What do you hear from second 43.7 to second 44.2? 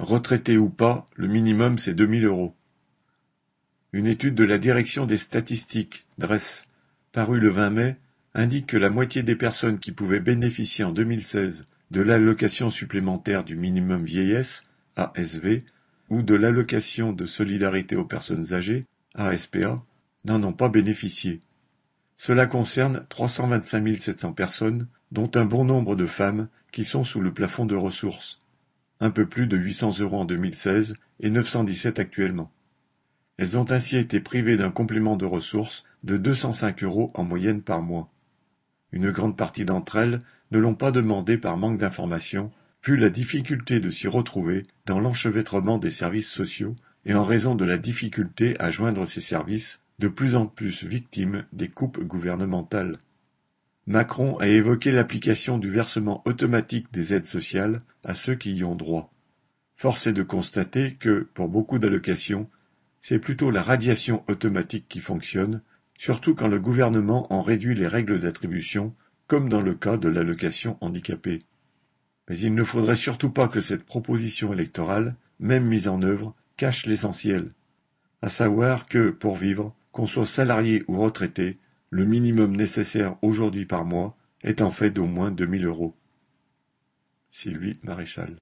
de s'y